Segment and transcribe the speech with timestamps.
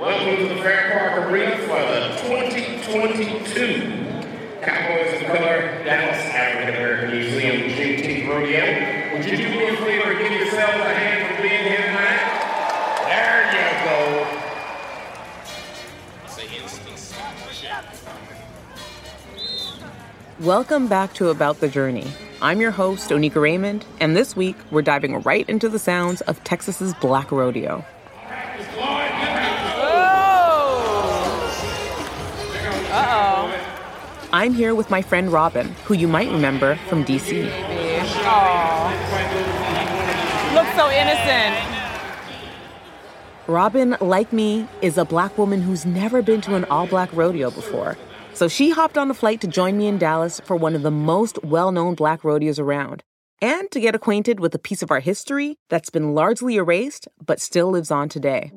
[0.00, 7.10] Welcome to the Fair Park Arena for the 2022 Cowboys of Color Dallas African American
[7.10, 9.12] Museum Juneteenth Rodeo.
[9.12, 12.20] Would you do me a favor and give yourselves a hand for being here tonight?
[13.10, 13.60] There you
[20.38, 20.46] go.
[20.46, 22.10] Welcome back to About the Journey.
[22.40, 26.42] I'm your host, Oneika Raymond, and this week we're diving right into the sounds of
[26.42, 27.84] Texas's Black Rodeo.
[34.32, 37.42] I'm here with my friend Robin, who you might remember from DC.
[40.54, 41.56] Looks so innocent.
[43.48, 47.50] Robin, like me, is a black woman who's never been to an all black rodeo
[47.50, 47.98] before.
[48.32, 50.92] So she hopped on a flight to join me in Dallas for one of the
[50.92, 53.02] most well known black rodeos around,
[53.42, 57.40] and to get acquainted with a piece of our history that's been largely erased but
[57.40, 58.52] still lives on today.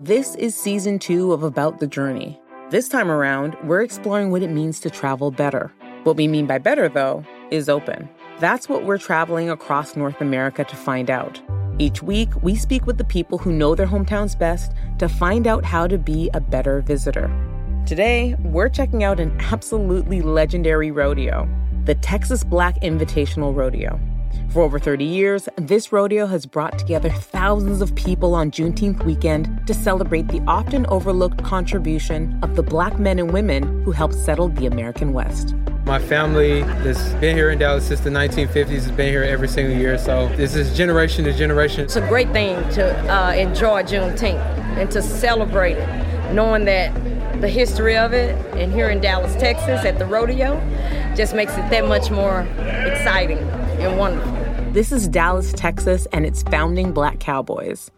[0.00, 2.40] This is season two of About the Journey.
[2.70, 5.72] This time around, we're exploring what it means to travel better.
[6.04, 8.08] What we mean by better, though, is open.
[8.38, 11.42] That's what we're traveling across North America to find out.
[11.80, 15.64] Each week, we speak with the people who know their hometowns best to find out
[15.64, 17.28] how to be a better visitor.
[17.84, 21.48] Today, we're checking out an absolutely legendary rodeo,
[21.86, 23.98] the Texas Black Invitational Rodeo.
[24.50, 29.66] For over 30 years, this rodeo has brought together thousands of people on Juneteenth weekend
[29.66, 34.48] to celebrate the often overlooked contribution of the black men and women who helped settle
[34.48, 35.54] the American West.
[35.84, 39.76] My family has been here in Dallas since the 1950s, has been here every single
[39.76, 39.96] year.
[39.98, 41.84] So this is generation to generation.
[41.84, 44.40] It's a great thing to uh, enjoy Juneteenth
[44.78, 46.94] and to celebrate it, knowing that
[47.40, 50.58] the history of it and here in Dallas, Texas at the rodeo
[51.14, 52.40] just makes it that much more
[52.86, 53.38] exciting
[53.78, 54.32] and wonderful.
[54.72, 57.90] This is Dallas, Texas, and its founding black cowboys.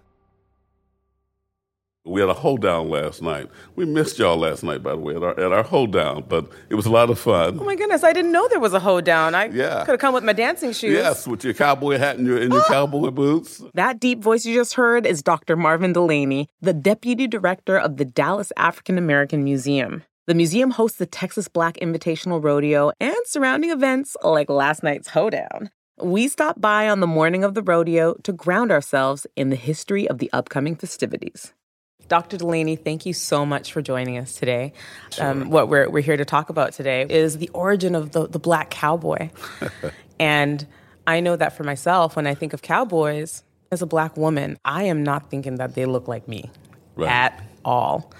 [2.04, 3.48] We had a hoedown last night.
[3.76, 6.74] We missed y'all last night, by the way, at our, at our hoedown, but it
[6.74, 7.58] was a lot of fun.
[7.60, 9.34] Oh my goodness, I didn't know there was a hoedown.
[9.34, 9.84] I Yeah.
[9.84, 10.92] could have come with my dancing shoes.
[10.92, 12.68] Yes, with your cowboy hat and your, and your ah!
[12.68, 13.62] cowboy boots.
[13.74, 15.56] That deep voice you just heard is Dr.
[15.56, 20.02] Marvin Dulaney, the deputy director of the Dallas African American Museum.
[20.30, 25.70] The museum hosts the Texas Black Invitational Rodeo and surrounding events like last night's hoedown.
[26.00, 30.08] We stopped by on the morning of the rodeo to ground ourselves in the history
[30.08, 31.52] of the upcoming festivities.
[32.06, 32.36] Dr.
[32.36, 34.72] Dulaney, thank you so much for joining us today.
[35.18, 38.38] Um, what we're, we're here to talk about today is the origin of the, the
[38.38, 39.30] black cowboy.
[40.20, 40.64] and
[41.08, 43.42] I know that for myself, when I think of cowboys,
[43.72, 46.52] as a black woman, I am not thinking that they look like me
[46.94, 47.10] Right.
[47.10, 48.12] at all.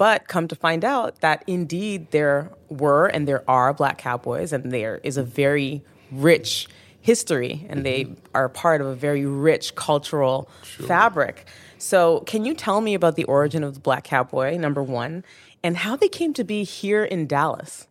[0.00, 4.72] But come to find out that indeed there were and there are black cowboys, and
[4.72, 6.68] there is a very rich
[7.02, 11.46] history, and they are part of a very rich cultural fabric.
[11.76, 15.22] So, can you tell me about the origin of the black cowboy, number one,
[15.62, 17.86] and how they came to be here in Dallas?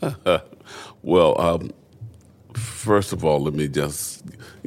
[1.02, 1.72] Well, um,
[2.54, 4.22] first of all, let me just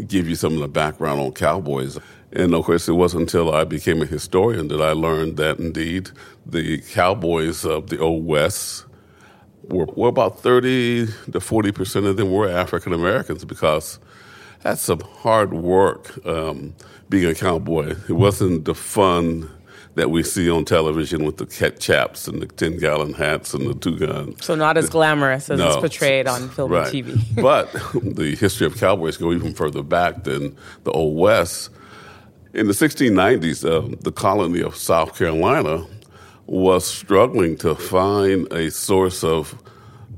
[0.06, 1.98] give you some of the background on cowboys.
[2.36, 6.10] And of course, it wasn't until I became a historian that I learned that indeed
[6.46, 8.86] the cowboys of the Old West
[9.64, 14.00] were, were about 30 to 40 percent of them were African Americans because
[14.62, 16.74] that's some hard work um,
[17.10, 17.96] being a cowboy.
[18.10, 19.50] It wasn't the fun
[19.96, 23.68] that we see on television with the cat chaps and the 10 gallon hats and
[23.68, 24.44] the two guns.
[24.44, 26.92] So, not as glamorous as it's portrayed on film right.
[26.92, 27.42] and TV.
[27.42, 27.72] but
[28.16, 31.70] the history of cowboys go even further back than the Old West.
[32.53, 35.88] In the 1690s, uh, the colony of South Carolina
[36.46, 39.58] was struggling to find a source of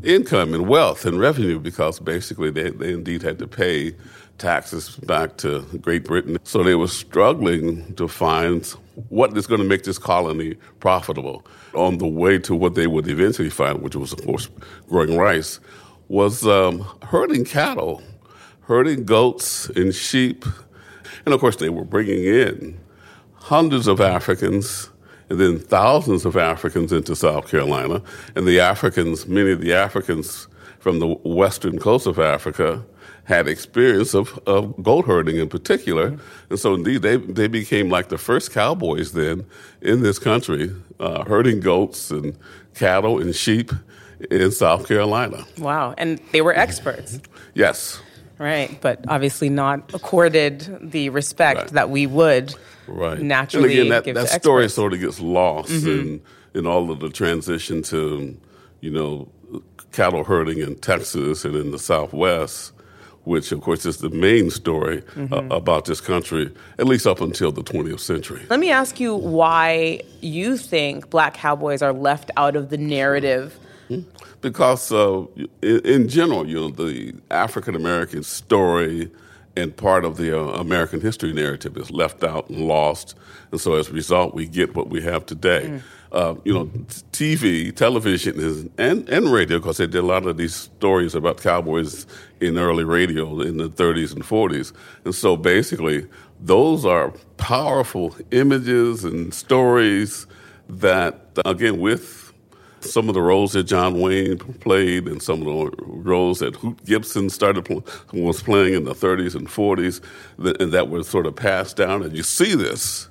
[0.03, 3.95] income and wealth and revenue because basically they, they indeed had to pay
[4.38, 6.38] taxes back to Great Britain.
[6.44, 8.66] So they were struggling to find
[9.07, 11.45] what is going to make this colony profitable.
[11.74, 14.50] On the way to what they would eventually find, which was, of course,
[14.90, 15.62] growing rice,
[16.09, 18.03] was um, herding cattle,
[18.59, 20.44] herding goats and sheep.
[21.25, 22.80] And of course, they were bringing in
[23.33, 24.89] hundreds of Africans
[25.30, 28.01] and then thousands of Africans into South Carolina.
[28.36, 30.48] And the Africans, many of the Africans
[30.80, 32.83] from the western coast of Africa,
[33.24, 36.18] had experience of, of goat herding in particular.
[36.51, 39.45] And so, indeed, they, they became like the first cowboys then
[39.81, 42.38] in this country, uh, herding goats and
[42.75, 43.72] cattle and sheep
[44.30, 45.44] in South Carolina.
[45.57, 45.95] Wow.
[45.98, 47.19] And they were experts.
[47.56, 48.00] Yes.
[48.38, 51.70] Right, but obviously not accorded the respect Right.
[51.72, 52.54] that we would
[52.88, 53.20] Right.
[53.22, 55.90] naturally and again, that, that to story sort of gets lost Mm-hmm.
[55.90, 56.22] in,
[56.54, 58.38] in all of the transition to,
[58.82, 59.28] you know,
[59.92, 62.74] cattle herding in Texas and in the Southwest,
[63.24, 65.34] which of course is the main story mm-hmm.
[65.34, 68.42] uh, about this country, at least up until the 20th century.
[68.50, 73.58] Let me ask you why you think black cowboys are left out of the narrative.
[74.42, 75.26] Because uh,
[75.62, 79.12] in, in, general, you know, the African American story
[79.58, 83.16] and part of the uh, American history narrative is left out and lost.
[83.52, 85.64] And so as a result, we get what we have today.
[85.66, 85.82] Mm
[86.16, 86.66] uh, you know,
[87.12, 91.42] TV, television, is, and, and radio, because they did a lot of these stories about
[91.42, 92.08] cowboys
[92.40, 94.72] in early radio in the 30s and 40s.
[95.04, 96.08] And so basically,
[96.40, 100.26] those are powerful images and stories
[100.70, 102.25] that, again, with
[102.86, 106.84] some of the roles that John Wayne played and some of the roles that Hoot
[106.86, 107.68] Gibson started
[108.14, 110.02] was playing in the 30s and 40s,
[110.60, 112.04] and that were sort of passed down.
[112.04, 113.10] And you see this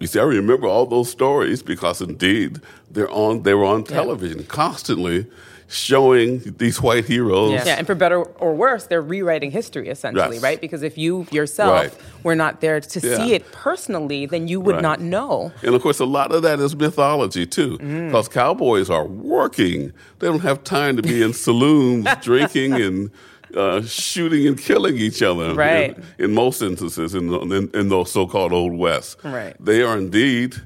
[0.00, 2.60] you see, I remember all those stories because indeed
[2.90, 3.42] they're on.
[3.42, 4.46] They were on television yeah.
[4.46, 5.26] constantly,
[5.70, 7.52] showing these white heroes.
[7.52, 7.64] Yeah.
[7.64, 7.74] yeah.
[7.76, 10.42] and for better or worse, they're rewriting history essentially, yes.
[10.42, 10.60] right?
[10.60, 12.24] Because if you yourself right.
[12.24, 13.16] were not there to yeah.
[13.16, 14.82] see it personally, then you would right.
[14.82, 15.52] not know.
[15.62, 18.32] And of course, a lot of that is mythology too, because mm.
[18.32, 19.92] cowboys are working.
[20.18, 23.10] They don't have time to be in saloons drinking and
[23.56, 25.54] uh, shooting and killing each other.
[25.54, 25.96] Right.
[26.18, 29.54] In, in most instances, in, in, in the so-called Old West, right.
[29.60, 30.56] they are indeed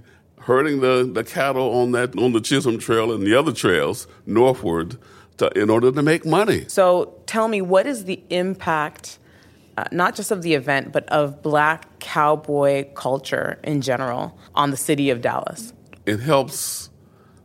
[0.45, 4.99] herding the, the cattle on that on the Chisholm Trail and the other trails northward
[5.39, 6.67] to, in order to make money.
[6.69, 9.19] So tell me, what is the impact?
[9.77, 14.77] Uh, not just of the event, but of black cowboy culture in general on the
[14.77, 15.73] city of Dallas?
[16.07, 16.91] It helps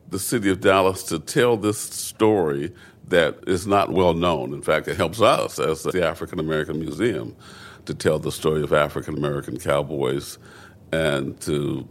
[0.10, 2.72] the city of Dallas to tell this story
[3.08, 4.54] that is not well known.
[4.54, 7.36] In fact, it helps us as the African American Museum
[7.86, 10.38] to tell the story of African American cowboys
[10.92, 11.88] and to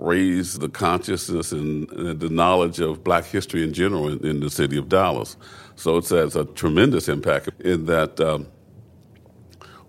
[0.00, 4.48] raise the consciousness and, and, the knowledge of black history in general in, in, the
[4.48, 5.36] city of Dallas.
[5.76, 8.46] So it has a tremendous impact in that um,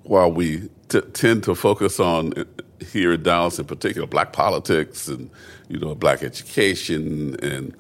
[0.04, 2.44] while we t- tend to focus on uh,
[2.92, 5.30] here in Dallas in particular, black politics and
[5.70, 7.74] you know black education and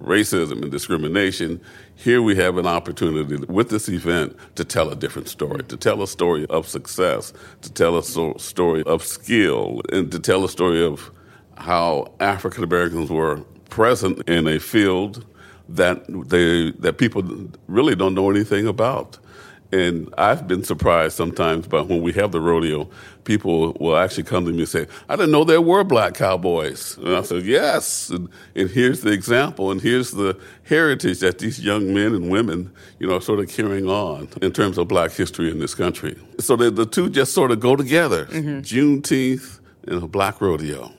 [0.00, 1.60] racism and discrimination,
[1.96, 6.00] here we have an opportunity with this event to tell a different story, to tell
[6.02, 7.32] a story of success,
[7.62, 11.10] to tell a so- story of skill, and to tell a story of
[11.62, 13.36] how African Americans were
[13.70, 15.24] present in a field
[15.68, 17.22] that they that people
[17.68, 19.18] really don't know anything about.
[19.72, 22.90] And I've been surprised sometimes by when we have the rodeo,
[23.24, 26.98] people will actually come to me and say, I didn't know there were black cowboys.
[26.98, 28.10] And I said, yes.
[28.10, 32.70] And, and, here's the example, and here's the heritage that these young men and women,
[32.98, 36.18] you know, are sort of carrying on in terms of black history in this country.
[36.38, 38.60] So the, the two just sort of go together mm-hmm.
[38.60, 40.92] Juneteenth and a black rodeo.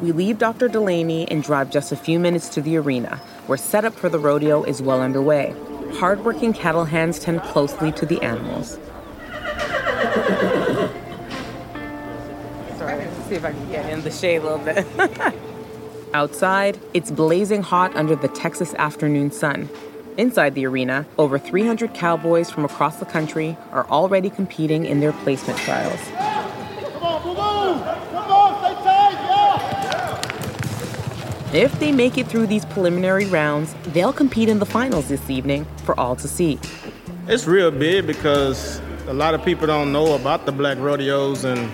[0.00, 0.68] We leave Dr.
[0.68, 3.16] Dulaney and drive just a few minutes to the arena,
[3.46, 5.54] where setup for the rodeo is well underway.
[5.94, 8.78] Hardworking cattle hands tend closely to the animals.
[12.76, 15.34] Sorry, let's see if I can get in the shade a little bit.
[16.14, 19.70] Outside, it's blazing hot under the Texas afternoon sun.
[20.18, 25.12] Inside the arena, over 300 cowboys from across the country are already competing in their
[25.12, 26.00] placement trials.
[31.56, 35.64] If they make it through these preliminary rounds, they'll compete in the finals this evening
[35.84, 36.58] for all to see.
[37.28, 41.70] It's real big because a lot of people don't know about the black rodeos and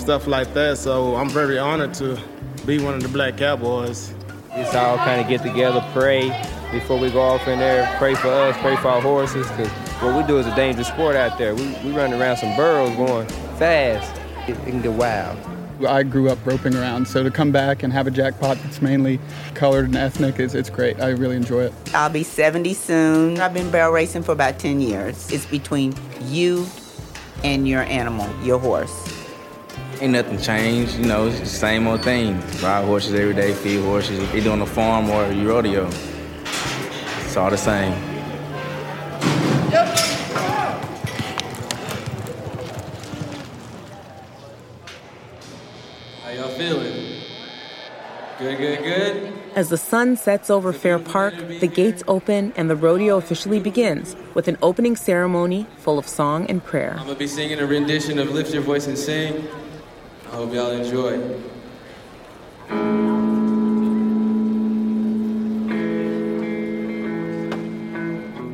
[0.00, 2.18] stuff like that, so I'm very honored to
[2.64, 4.14] be one of the black cowboys.
[4.52, 6.28] It's all kind of get together, pray
[6.72, 9.68] before we go off in there, pray for us, pray for our horses, because
[10.00, 11.54] what we do is a dangerous sport out there.
[11.54, 13.28] We, we run around some burrows going
[13.58, 14.18] fast.
[14.48, 15.36] It, it can get wild.
[15.84, 19.20] I grew up roping around, so to come back and have a jackpot that's mainly
[19.54, 21.00] colored and ethnic is it's great.
[21.00, 21.72] I really enjoy it.
[21.94, 23.40] I'll be 70 soon.
[23.40, 25.30] I've been barrel racing for about 10 years.
[25.30, 26.66] It's between you
[27.44, 29.12] and your animal, your horse.
[30.00, 32.40] Ain't nothing changed, you know, it's the same old thing.
[32.62, 34.18] Ride horses every day, feed horses.
[34.34, 35.86] Either on the farm or you rodeo.
[35.86, 38.15] It's all the same.
[48.46, 49.32] Good, good, good.
[49.56, 54.14] As the sun sets over Fair Park, the gates open and the rodeo officially begins
[54.34, 56.94] with an opening ceremony full of song and prayer.
[56.96, 59.48] I'm gonna be singing a rendition of Lift Your Voice and Sing.
[60.26, 61.18] I hope y'all enjoy.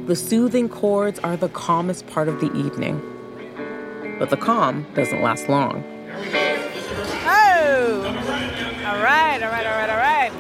[0.07, 3.03] The soothing chords are the calmest part of the evening.
[4.19, 5.85] But the calm doesn't last long.
[7.27, 8.52] Oh!
[8.93, 10.33] All right, all right, all right, all right.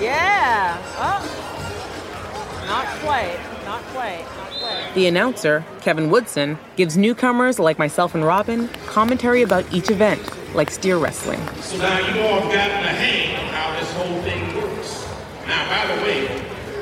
[0.00, 0.78] Yeah.
[0.96, 2.64] Oh.
[2.66, 3.38] Not quite.
[3.66, 4.24] Not quite.
[4.38, 4.94] Not quite.
[4.94, 10.22] The announcer, Kevin Woodson, gives newcomers like myself and Robin commentary about each event,
[10.54, 11.38] like steer wrestling.
[11.60, 15.06] So now you all have gotten the hang of how this whole thing works.
[15.46, 16.26] Now, by the way,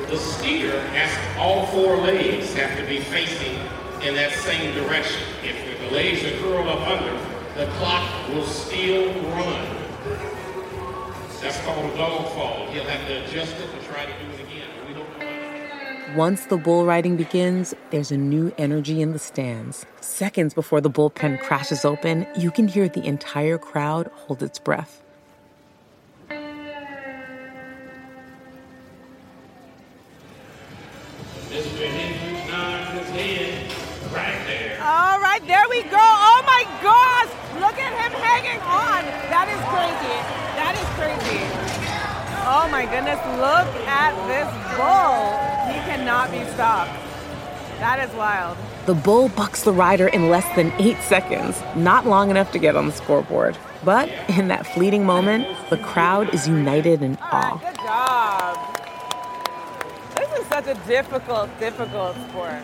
[0.07, 3.57] the steer has all four legs have to be facing
[4.01, 5.23] in that same direction.
[5.43, 7.19] If the legs are curled up under,
[7.57, 9.80] the clock will still run.
[11.41, 12.67] That's called a dog fall.
[12.67, 14.67] He'll have to adjust it and try to do it again.
[14.87, 19.83] We don't Once the bull riding begins, there's a new energy in the stands.
[20.01, 25.01] Seconds before the bullpen crashes open, you can hear the entire crowd hold its breath.
[31.49, 31.87] Mr.
[31.87, 33.73] Hendricks nods his head
[34.13, 34.77] right there.
[34.79, 35.97] All right, there we go.
[35.97, 37.29] Oh my gosh!
[37.59, 39.05] Look at him hanging on.
[39.31, 40.40] That is crazy.
[41.01, 41.41] Crazy.
[42.45, 45.73] Oh my goodness, look at this bull.
[45.73, 46.91] He cannot be stopped.
[47.79, 48.57] That is wild.
[48.85, 52.75] The bull bucks the rider in less than eight seconds, not long enough to get
[52.75, 53.57] on the scoreboard.
[53.83, 57.57] But in that fleeting moment, the crowd is united in awe.
[57.57, 58.77] Good job.
[60.15, 62.61] This is such a difficult, difficult sport.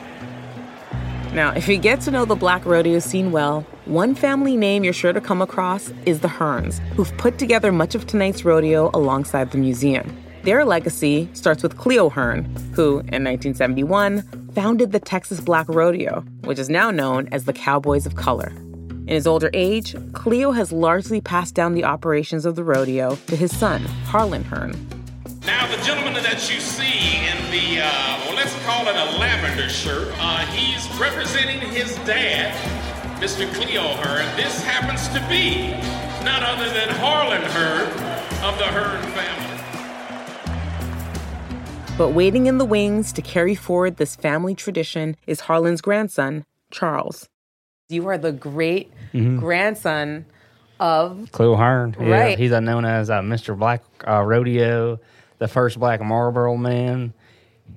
[1.34, 4.94] Now, if you get to know the black rodeo scene well, one family name you're
[4.94, 9.51] sure to come across is the Hearns, who've put together much of tonight's rodeo alongside
[9.51, 10.15] the museum.
[10.44, 14.22] Their legacy starts with Cleo Hearn, who, in 1971,
[14.53, 18.50] founded the Texas Black Rodeo, which is now known as the Cowboys of Color.
[18.50, 23.36] In his older age, Cleo has largely passed down the operations of the rodeo to
[23.36, 24.72] his son, Harlan Hearn.
[25.46, 29.70] Now, the gentleman that you see in the, uh, well, let's call it a lavender
[29.70, 32.53] shirt, uh, he's representing his dad,
[33.19, 33.51] Mr.
[33.53, 34.25] Cleo Hearn.
[34.38, 35.71] This happens to be
[36.24, 37.88] none other than Harlan Hearn
[38.43, 39.43] of the Hearn family.
[41.97, 47.27] But waiting in the wings to carry forward this family tradition is Harlan's grandson, Charles.
[47.89, 49.39] You are the great Mhm.
[49.39, 50.25] grandson
[50.79, 51.95] of Cleo Hearn.
[52.00, 52.38] Yeah, Right.
[52.38, 53.57] he's uh, known as uh, Mr.
[53.57, 55.00] Black uh, Rodeo,
[55.39, 57.13] the first black Marlboro man.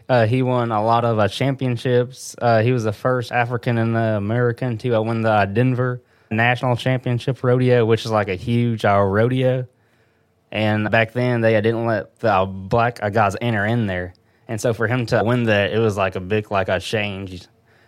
[0.09, 2.35] Uh, he won a lot of uh, championships.
[2.41, 6.77] Uh, he was the first African and American to uh, win the uh, Denver National
[6.77, 9.67] Championship Rodeo, which is like a huge uh, rodeo.
[10.53, 14.15] And back then, they uh, didn't let the uh, black uh, guys enter in there.
[14.49, 17.47] And so for him to win that, it was like a big like a change.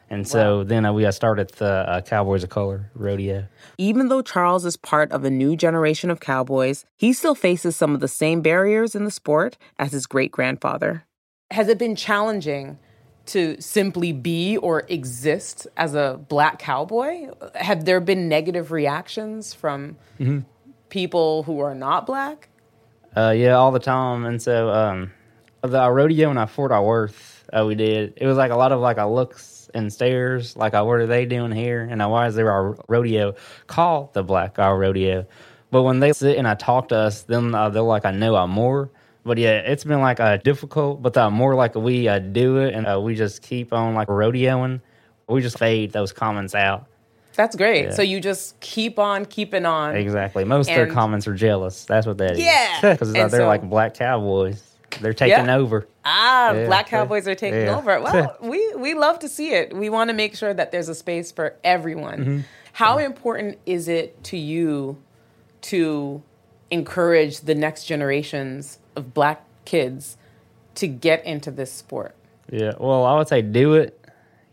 [0.08, 3.46] And so then uh, we uh, started the uh, Cowboys of Color Rodeo.
[3.78, 7.94] Even though Charles is part of a new generation of cowboys, he still faces some
[7.94, 11.06] of the same barriers in the sport as his great grandfather.
[11.52, 12.78] Has it been challenging
[13.26, 17.28] to simply be or exist as a black cowboy?
[17.54, 20.40] Have there been negative reactions from Mm-hmm.
[20.88, 22.48] people who are not black?
[23.16, 24.24] Uh, yeah, all the time.
[24.24, 25.12] And so um,
[25.62, 28.14] the rodeo in Fort Worth, uh, we did.
[28.16, 31.06] It was like a lot of like a looks and stares, like uh, what are
[31.06, 31.82] they doing here?
[31.82, 33.34] And uh, why is there a rodeo
[33.66, 35.26] called the Black uh, Rodeo?
[35.70, 38.36] But when they sit and I talk to us, then uh, they're like, I know
[38.36, 38.90] I'm more.
[39.24, 42.74] But yeah, it's been like uh, difficult, but the more like we uh, do it
[42.74, 44.80] and uh, we just keep on like rodeoing,
[45.28, 46.86] we just fade those comments out.
[47.34, 47.84] That's great.
[47.84, 47.90] Yeah.
[47.92, 49.96] So you just keep on keeping on.
[49.96, 50.44] Exactly.
[50.44, 51.84] Most of their comments are jealous.
[51.84, 52.40] That's what that is.
[52.40, 52.78] Yeah.
[52.92, 54.62] Because they're so- like black cowboys.
[55.00, 55.56] They're taking Yeah.
[55.56, 55.86] over.
[56.04, 56.66] Ah, Yeah.
[56.66, 57.98] black cowboys are taking over.
[58.02, 59.74] Well, we we love to see it.
[59.74, 62.18] We want to make sure that there's a space for everyone.
[62.24, 62.44] Mhm.
[62.74, 64.98] How important is it to you
[65.62, 66.22] to
[66.70, 70.16] encourage the next generations of black kids
[70.76, 72.14] to get into this sport?
[72.50, 72.72] Yeah.
[72.78, 73.98] Well, I would say do it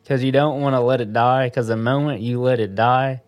[0.03, 1.47] because you don't want to let it die.
[1.47, 3.21] Because the moment you let it die,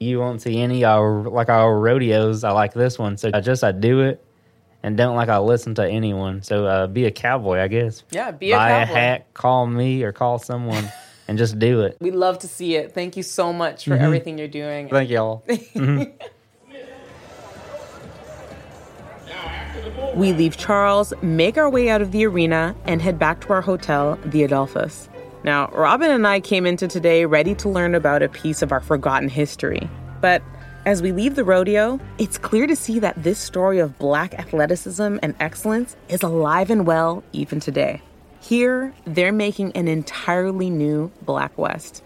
[0.00, 2.44] you won't see any our like our rodeos.
[2.44, 4.24] I like this one, so I just I do it
[4.82, 6.42] and don't like I listen to anyone.
[6.42, 8.04] So uh, be a cowboy, I guess.
[8.10, 8.82] Yeah, be a Buy cowboy.
[8.82, 10.88] a hat, call me or call someone,
[11.26, 11.96] and just do it.
[12.00, 12.94] We love to see it.
[12.94, 14.00] Thank you so much for Mhm.
[14.02, 14.88] everything you're doing.
[14.88, 15.42] Thank y'all.
[15.48, 16.12] Mhm.
[20.14, 23.60] We leave Charles, make our way out of the arena, and head back to our
[23.60, 25.08] hotel, the Adolphus.
[25.44, 28.80] Now, Robin and I came into today ready to learn about a piece of our
[28.80, 29.88] forgotten history.
[30.20, 30.42] But
[30.84, 35.18] as we leave the rodeo, it's clear to see that this story of black athleticism
[35.22, 38.02] and excellence is alive and well even today.
[38.40, 42.02] Here, they're making an entirely new Black West.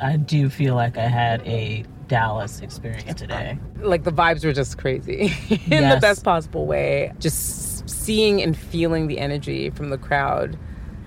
[0.00, 3.58] I do feel like I had a Dallas experience today.
[3.80, 5.32] like the vibes were just crazy
[5.70, 7.12] in the best possible way.
[7.18, 10.58] Just seeing and feeling the energy from the crowd.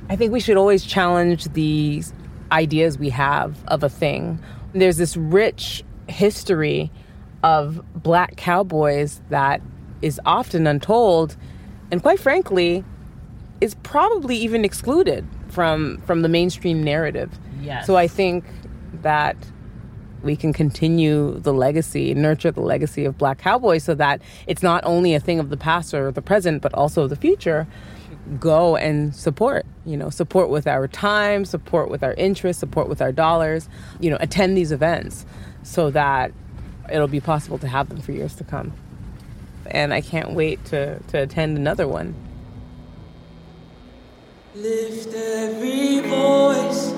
[0.09, 2.03] I think we should always challenge the
[2.51, 4.39] ideas we have of a thing.
[4.73, 6.91] There's this rich history
[7.43, 9.61] of black cowboys that
[10.01, 11.35] is often untold
[11.91, 12.83] and quite frankly
[13.61, 17.31] is probably even excluded from from the mainstream narrative.
[17.61, 17.85] Yes.
[17.87, 18.45] So I think
[19.01, 19.35] that
[20.27, 24.83] we can continue the legacy, nurture the legacy of black cowboys so that it's not
[24.85, 27.65] only a thing of the past or the present but also the future.
[28.39, 33.01] Go and support, you know, support with our time, support with our interest, support with
[33.01, 33.69] our dollars,
[34.01, 35.25] you know, attend these events
[35.63, 36.33] so that
[36.91, 38.73] it'll be possible to have them for years to come.
[39.65, 42.15] And I can't wait to, to attend another one.
[44.55, 46.91] Lift every voice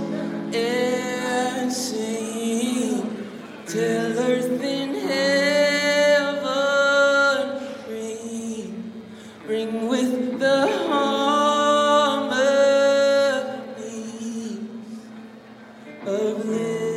[0.56, 2.49] and sing
[3.70, 6.40] till earth and heaven
[7.88, 9.04] ring,
[9.46, 10.66] ring with the
[16.08, 16.90] of liberty.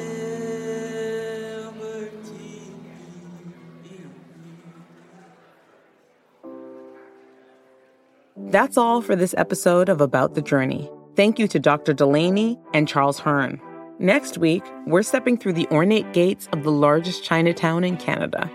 [8.37, 10.89] That's all for this episode of About the Journey.
[11.17, 11.93] Thank you to Dr.
[11.93, 13.61] Dulaney and Charles Hearn.
[13.99, 18.51] Next week, we're stepping through the ornate gates of the largest Chinatown in Canada.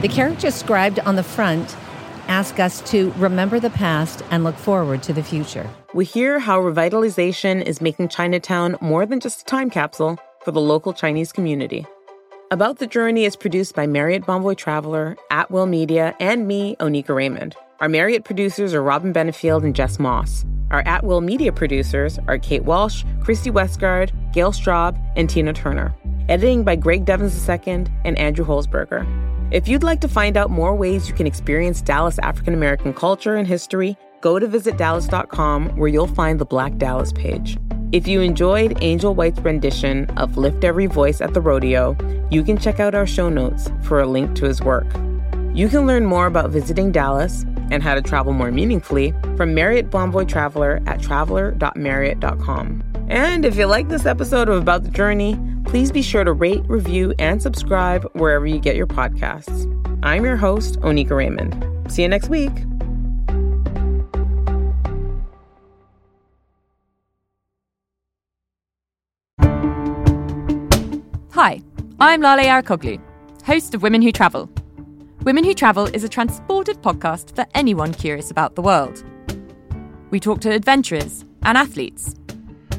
[0.00, 1.76] The characters scribed on the front
[2.28, 5.68] ask us to remember the past and look forward to the future.
[5.94, 10.60] We hear how revitalization is making Chinatown more than just a time capsule for the
[10.60, 11.86] local Chinese community.
[12.50, 17.14] About the Journey is produced by Marriott Bonvoy Traveler, At Will Media, and me, Oneika
[17.14, 17.56] Raymond.
[17.80, 20.44] Our Marriott producers are Robin Benefield and Jess Moss.
[20.70, 25.94] Our At Will Media producers are Kate Walsh, Christy Westgard, Gail Straub, and Tina Turner.
[26.28, 29.06] Editing by Greg Devens II and Andrew Holzberger.
[29.52, 33.36] If you'd like to find out more ways you can experience Dallas African American culture
[33.36, 37.56] and history, go to visitdallas.com where you'll find the Black Dallas page.
[37.92, 41.96] If you enjoyed Angel White's rendition of Lift Every Voice at the Rodeo,
[42.28, 44.86] you can check out our show notes for a link to his work.
[45.54, 49.90] You can learn more about visiting Dallas and how to travel more meaningfully from Marriott
[49.90, 52.82] Bonvoy Traveler at traveler.marriott.com.
[53.08, 56.62] And if you like this episode of About the Journey, please be sure to rate,
[56.66, 59.72] review, and subscribe wherever you get your podcasts.
[60.02, 61.92] I'm your host, Oneika Raymond.
[61.92, 62.52] See you next week.
[71.32, 71.60] Hi,
[72.00, 72.98] I'm Lale Arikoglu,
[73.44, 74.50] host of Women Who Travel.
[75.26, 79.02] Women Who Travel is a transported podcast for anyone curious about the world.
[80.10, 82.14] We talk to adventurers and athletes.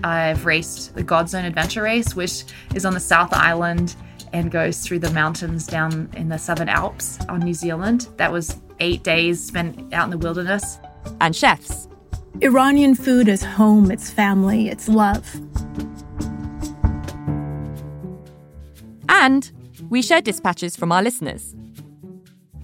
[0.01, 3.97] I've raced the Godzone Adventure Race, which is on the South Island
[4.31, 8.07] and goes through the mountains down in the Southern Alps on New Zealand.
[8.15, 10.79] That was eight days spent out in the wilderness.
[11.19, 11.89] And chefs.
[12.41, 15.35] Iranian food is home, it's family, it's love.
[19.09, 19.51] And
[19.89, 21.53] we share dispatches from our listeners.